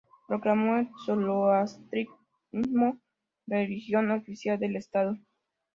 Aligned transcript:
Proclamó 0.27 0.77
el 0.77 0.89
zoroastrismo 1.05 2.97
religión 3.45 4.09
oficial 4.09 4.57
del 4.57 4.77
estado. 4.77 5.19